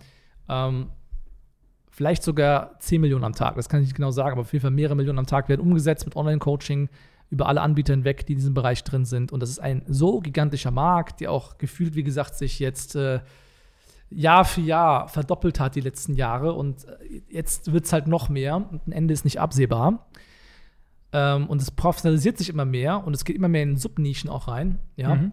Ähm, 0.48 0.90
vielleicht 1.90 2.22
sogar 2.22 2.80
10 2.80 3.02
Millionen 3.02 3.24
am 3.24 3.34
Tag. 3.34 3.56
Das 3.56 3.70
kann 3.70 3.82
ich 3.82 3.88
nicht 3.88 3.96
genau 3.96 4.12
sagen, 4.12 4.34
aber 4.34 4.42
auf 4.42 4.54
jeden 4.54 4.62
Fall 4.62 4.72
mehrere 4.72 4.96
Millionen 4.96 5.20
am 5.20 5.26
Tag 5.26 5.50
werden 5.50 5.62
umgesetzt 5.62 6.06
mit 6.06 6.16
Online-Coaching 6.16 6.90
über 7.30 7.48
alle 7.48 7.62
Anbieter 7.62 7.94
hinweg, 7.94 8.26
die 8.26 8.34
in 8.34 8.40
diesem 8.40 8.54
Bereich 8.54 8.84
drin 8.84 9.04
sind. 9.04 9.32
Und 9.32 9.42
das 9.42 9.50
ist 9.50 9.60
ein 9.60 9.84
so 9.88 10.20
gigantischer 10.20 10.72
Markt, 10.72 11.20
der 11.20 11.32
auch 11.32 11.58
gefühlt, 11.58 11.96
wie 11.96 12.04
gesagt, 12.04 12.36
sich 12.36 12.60
jetzt 12.60 12.96
äh, 12.96 13.20
Jahr 14.10 14.46
für 14.46 14.62
Jahr 14.62 15.10
verdoppelt 15.10 15.60
hat 15.60 15.76
die 15.76 15.82
letzten 15.82 16.14
Jahre. 16.14 16.54
Und 16.54 16.86
äh, 16.86 17.22
jetzt 17.30 17.74
wird 17.74 17.86
es 17.86 17.94
halt 17.94 18.08
noch 18.08 18.30
mehr 18.30 18.56
und 18.56 18.88
ein 18.88 18.92
Ende 18.92 19.14
ist 19.14 19.26
nicht 19.26 19.40
absehbar. 19.40 20.08
Ähm, 21.14 21.48
und 21.48 21.62
es 21.62 21.72
professionalisiert 21.72 22.38
sich 22.38 22.50
immer 22.50 22.66
mehr 22.66 23.06
und 23.06 23.14
es 23.14 23.26
geht 23.26 23.36
immer 23.36 23.48
mehr 23.48 23.64
in 23.64 23.78
Subnischen 23.78 24.30
auch 24.30 24.48
rein. 24.48 24.80
Ja. 24.96 25.16
Mhm 25.16 25.32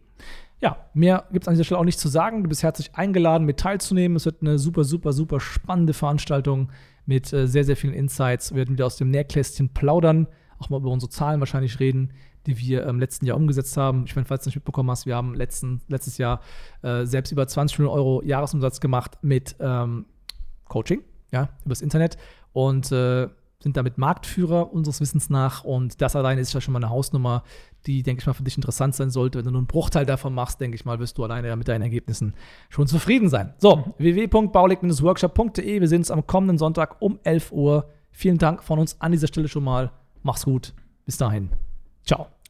Ja, 0.60 0.78
mehr 0.94 1.26
gibt 1.32 1.44
es 1.44 1.48
an 1.48 1.54
dieser 1.54 1.66
Stelle 1.66 1.80
auch 1.80 1.86
nicht 1.86 2.00
zu 2.00 2.08
sagen. 2.08 2.44
Du 2.44 2.50
bist 2.50 2.64
herzlich 2.64 2.96
eingeladen, 2.96 3.46
mit 3.46 3.60
teilzunehmen. 3.60 4.16
Es 4.16 4.26
wird 4.26 4.42
eine 4.42 4.58
super, 4.58 4.84
super, 4.84 5.14
super 5.14 5.40
spannende 5.40 5.94
Veranstaltung 5.94 6.72
mit 7.06 7.32
äh, 7.32 7.48
sehr, 7.48 7.64
sehr 7.64 7.78
vielen 7.78 7.94
Insights. 7.94 8.52
Wir 8.52 8.58
werden 8.58 8.74
wieder 8.74 8.88
aus 8.88 8.98
dem 8.98 9.12
Nähkästchen 9.12 9.70
plaudern, 9.70 10.28
auch 10.58 10.70
mal 10.70 10.80
über 10.80 10.90
unsere 10.90 11.12
Zahlen 11.12 11.40
wahrscheinlich 11.40 11.80
reden, 11.80 12.12
die 12.48 12.58
wir 12.58 12.84
im 12.84 13.00
letzten 13.00 13.26
Jahr 13.26 13.38
umgesetzt 13.38 13.78
haben. 13.78 14.06
Ich 14.06 14.16
meine, 14.16 14.26
falls 14.26 14.44
du 14.44 14.50
nicht 14.50 14.56
mitbekommen 14.56 14.90
hast, 14.90 15.06
wir 15.06 15.16
haben 15.16 15.36
letzten, 15.36 15.82
letztes 15.88 16.18
Jahr 16.18 16.42
äh, 16.82 17.06
selbst 17.06 17.32
über 17.32 17.48
20 17.48 17.78
Millionen 17.80 17.98
Euro 17.98 18.24
Jahresumsatz 18.24 18.80
gemacht 18.80 19.18
mit 19.22 19.56
ähm, 19.60 20.06
Coaching 20.66 21.02
ja, 21.32 21.50
übers 21.66 21.82
Internet 21.82 22.18
und 22.54 22.92
äh, 22.92 23.28
sind 23.60 23.76
damit 23.76 23.98
Marktführer 23.98 24.72
unseres 24.72 25.02
Wissens 25.02 25.30
nach. 25.30 25.64
Und 25.64 26.02
das 26.02 26.16
alleine 26.16 26.42
ist 26.42 26.54
ja 26.54 26.62
schon 26.62 26.74
mal 26.74 26.80
eine 26.80 26.90
Hausnummer, 26.90 27.44
die, 27.86 28.04
denke 28.04 28.22
ich 28.22 28.28
mal, 28.28 28.34
für 28.34 28.44
dich 28.44 28.56
interessant 28.56 28.96
sein 28.96 29.10
sollte. 29.10 29.40
Wenn 29.40 29.46
du 29.46 29.52
nur 29.52 29.62
einen 29.62 29.68
Bruchteil 29.68 30.06
davon 30.06 30.34
machst, 30.34 30.62
denke 30.62 30.76
ich 30.76 30.86
mal, 30.86 31.00
wirst 31.00 31.18
du 31.18 31.24
alleine 31.24 31.56
mit 31.56 31.68
deinen 31.68 31.82
Ergebnissen 31.82 32.34
schon 32.70 32.88
zufrieden 32.88 33.30
sein. 33.30 33.54
So, 33.58 33.78
mhm. 33.78 33.94
www.baulig-workshop.de. 33.98 35.82
Wir 35.82 35.88
sehen 35.88 36.00
uns 36.00 36.12
am 36.12 36.28
kommenden 36.28 36.58
Sonntag 36.58 37.02
um 37.02 37.20
11 37.24 37.52
Uhr. 37.52 37.90
Vielen 38.12 38.38
Dank 38.38 38.64
von 38.64 38.80
uns 38.80 39.00
an 39.02 39.12
dieser 39.12 39.28
Stelle 39.28 39.48
schon 39.48 39.64
mal. 39.64 39.92
Mach's 40.24 40.46
gut. 40.46 40.74
Bis 41.06 41.18
dahin. 41.18 41.50
Ciao. 42.04 42.28